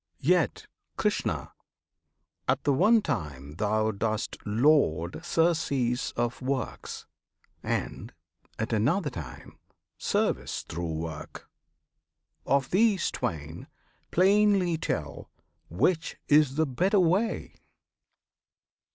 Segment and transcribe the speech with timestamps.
[0.17, 0.65] Yet,
[0.97, 1.51] Krishna!
[2.47, 7.05] at the one time thou dost laud Surcease of works,
[7.61, 8.11] and,
[8.57, 9.59] at another time,
[9.99, 11.51] Service through work.
[12.47, 13.67] Of these twain
[14.09, 15.29] plainly tell
[15.69, 17.61] Which is the better way?